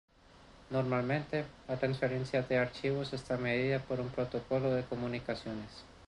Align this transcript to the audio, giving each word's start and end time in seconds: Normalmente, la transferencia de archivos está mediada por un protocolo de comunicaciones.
Normalmente, 0.71 1.45
la 1.67 1.77
transferencia 1.77 2.41
de 2.41 2.57
archivos 2.57 3.13
está 3.13 3.37
mediada 3.37 3.85
por 3.85 3.99
un 3.99 4.09
protocolo 4.09 4.71
de 4.73 4.83
comunicaciones. 4.83 5.69